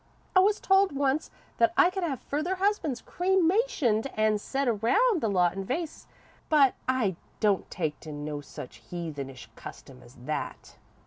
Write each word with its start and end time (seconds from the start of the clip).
I 0.35 0.39
was 0.39 0.59
told 0.59 0.93
once 0.95 1.29
that 1.57 1.73
I 1.77 1.91
could 1.91 2.01
have 2.01 2.21
further 2.23 2.55
husbands 2.55 3.03
cremationed 3.03 4.07
an' 4.17 4.39
set 4.39 4.67
around 4.67 5.21
the 5.21 5.29
lot 5.29 5.53
in 5.53 5.63
vases, 5.63 6.07
but 6.49 6.73
I 6.89 7.17
don't 7.39 7.69
take 7.69 7.99
to 7.99 8.11
no 8.11 8.41
such 8.41 8.77
heathenish 8.89 9.47
custom 9.55 10.01
as 10.01 10.15
that. 10.25 10.75